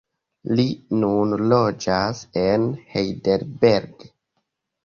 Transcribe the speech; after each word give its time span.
Li 0.59 0.63
nun 1.03 1.35
loĝas 1.51 2.23
en 2.47 2.67
Heidelberg. 2.95 4.11